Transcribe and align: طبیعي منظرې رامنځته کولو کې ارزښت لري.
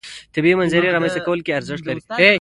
طبیعي 0.33 0.55
منظرې 0.61 0.93
رامنځته 0.95 1.21
کولو 1.25 1.41
کې 1.45 1.51
ارزښت 1.59 1.83
لري. 1.85 2.01